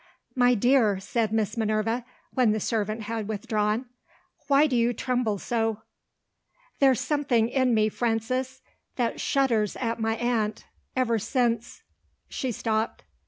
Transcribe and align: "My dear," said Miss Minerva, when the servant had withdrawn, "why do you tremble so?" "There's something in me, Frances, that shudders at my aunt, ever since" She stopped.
"My 0.35 0.55
dear," 0.55 0.99
said 0.99 1.31
Miss 1.31 1.55
Minerva, 1.55 2.03
when 2.33 2.53
the 2.53 2.59
servant 2.59 3.03
had 3.03 3.27
withdrawn, 3.27 3.85
"why 4.47 4.65
do 4.65 4.75
you 4.75 4.93
tremble 4.93 5.37
so?" 5.37 5.83
"There's 6.79 6.99
something 6.99 7.49
in 7.49 7.75
me, 7.75 7.87
Frances, 7.87 8.63
that 8.95 9.21
shudders 9.21 9.75
at 9.75 9.99
my 9.99 10.15
aunt, 10.15 10.65
ever 10.95 11.19
since" 11.19 11.83
She 12.29 12.51
stopped. 12.51 13.03